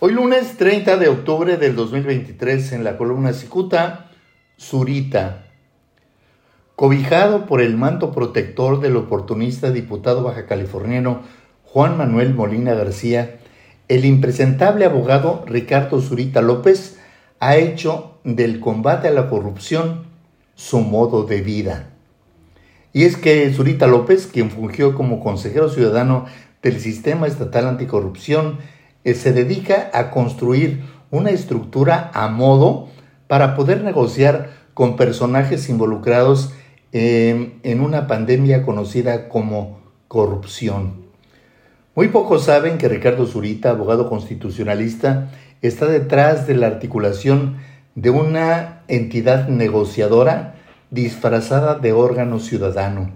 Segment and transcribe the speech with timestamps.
[0.00, 4.12] Hoy lunes 30 de octubre del 2023 en la columna Cicuta,
[4.56, 5.46] Zurita.
[6.76, 11.22] Cobijado por el manto protector del oportunista diputado baja californiano
[11.64, 13.40] Juan Manuel Molina García,
[13.88, 17.00] el impresentable abogado Ricardo Zurita López
[17.40, 20.04] ha hecho del combate a la corrupción
[20.54, 21.90] su modo de vida.
[22.92, 26.26] Y es que Zurita López, quien fungió como consejero ciudadano
[26.62, 28.58] del Sistema Estatal Anticorrupción,
[29.04, 32.88] eh, se dedica a construir una estructura a modo
[33.26, 36.52] para poder negociar con personajes involucrados
[36.90, 41.08] en una pandemia conocida como corrupción.
[41.94, 45.30] Muy pocos saben que Ricardo Zurita, abogado constitucionalista,
[45.62, 47.56] está detrás de la articulación
[47.96, 50.54] de una entidad negociadora
[50.92, 53.10] disfrazada de órgano ciudadano.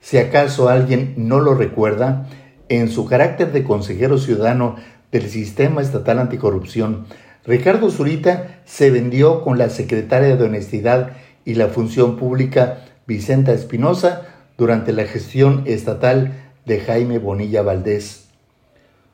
[0.00, 2.28] Si acaso alguien no lo recuerda,
[2.68, 4.76] en su carácter de consejero ciudadano
[5.10, 7.06] del Sistema Estatal Anticorrupción,
[7.44, 11.12] Ricardo Zurita se vendió con la secretaria de Honestidad
[11.44, 14.22] y la Función Pública, Vicenta Espinosa,
[14.58, 16.34] durante la gestión estatal
[16.66, 18.28] de Jaime Bonilla Valdés.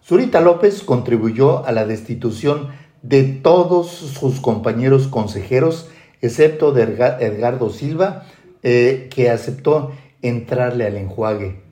[0.05, 2.69] Zurita López contribuyó a la destitución
[3.03, 5.89] de todos sus compañeros consejeros,
[6.23, 8.25] excepto de Edgardo Silva,
[8.62, 11.64] eh, que aceptó entrarle al enjuague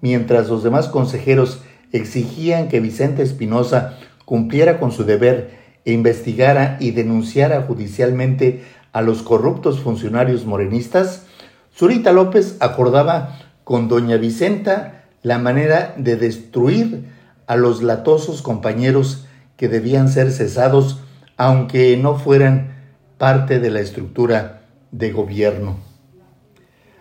[0.00, 5.50] mientras los demás consejeros exigían que Vicente Espinosa cumpliera con su deber
[5.84, 11.26] e investigara y denunciara judicialmente a los corruptos funcionarios morenistas,
[11.74, 17.04] Zurita López acordaba con doña Vicenta la manera de destruir
[17.46, 19.26] a los latosos compañeros
[19.56, 21.00] que debían ser cesados
[21.36, 22.74] aunque no fueran
[23.16, 25.76] parte de la estructura de gobierno.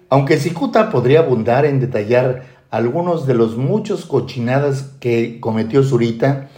[0.10, 6.50] Aunque Cicuta podría abundar en detallar algunos de los muchos cochinadas que cometió Zurita,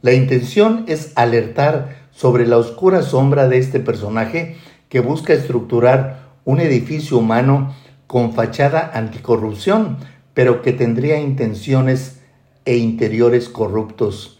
[0.00, 4.56] la intención es alertar sobre la oscura sombra de este personaje
[4.88, 7.74] que busca estructurar un edificio humano
[8.06, 9.98] con fachada anticorrupción,
[10.34, 12.20] pero que tendría intenciones
[12.64, 14.38] e interiores corruptos.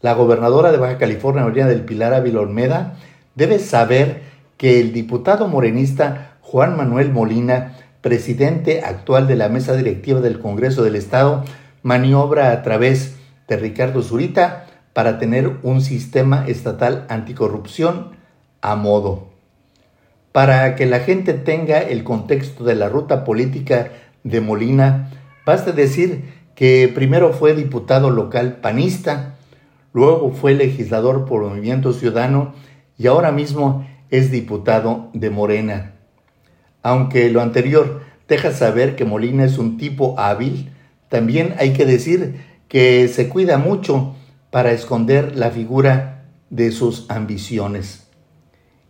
[0.00, 2.96] La gobernadora de Baja California, María del Pilar Ávila Olmeda,
[3.34, 4.22] debe saber
[4.56, 10.82] que el diputado morenista Juan Manuel Molina presidente actual de la mesa directiva del Congreso
[10.82, 11.44] del Estado,
[11.82, 13.16] maniobra a través
[13.48, 18.12] de Ricardo Zurita para tener un sistema estatal anticorrupción
[18.60, 19.28] a modo.
[20.32, 23.90] Para que la gente tenga el contexto de la ruta política
[24.22, 25.10] de Molina,
[25.44, 26.24] basta decir
[26.54, 29.36] que primero fue diputado local panista,
[29.92, 32.54] luego fue legislador por Movimiento Ciudadano
[32.96, 35.94] y ahora mismo es diputado de Morena.
[36.82, 40.72] Aunque lo anterior deja saber que Molina es un tipo hábil,
[41.08, 44.14] también hay que decir que se cuida mucho
[44.50, 48.08] para esconder la figura de sus ambiciones.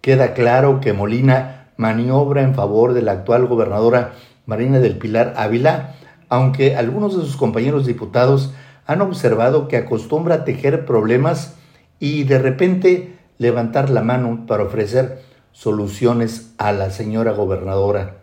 [0.01, 4.13] Queda claro que Molina maniobra en favor de la actual gobernadora
[4.47, 5.95] Marina del Pilar Ávila,
[6.29, 8.53] aunque algunos de sus compañeros diputados
[8.87, 11.57] han observado que acostumbra tejer problemas
[11.99, 18.17] y de repente levantar la mano para ofrecer soluciones a la señora gobernadora.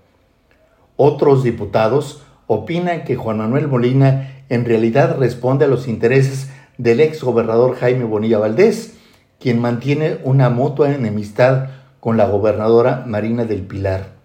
[0.96, 7.24] Otros diputados opinan que Juan Manuel Molina en realidad responde a los intereses del ex
[7.24, 8.98] gobernador Jaime Bonilla Valdés,
[9.40, 14.16] quien mantiene una mutua enemistad con la gobernadora Marina del Pilar.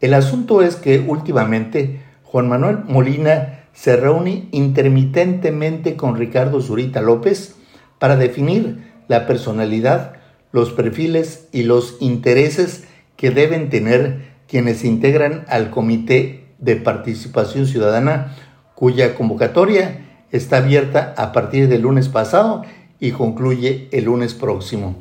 [0.00, 7.56] El asunto es que últimamente Juan Manuel Molina se reúne intermitentemente con Ricardo Zurita López
[7.98, 10.15] para definir la personalidad
[10.56, 12.84] los perfiles y los intereses
[13.18, 18.34] que deben tener quienes integran al Comité de Participación Ciudadana,
[18.74, 22.62] cuya convocatoria está abierta a partir del lunes pasado
[22.98, 24.96] y concluye el lunes próximo.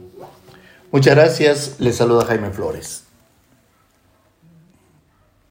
[0.92, 3.05] Muchas gracias, les saluda Jaime Flores.